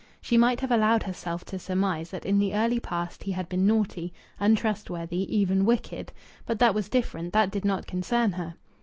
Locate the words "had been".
3.33-3.67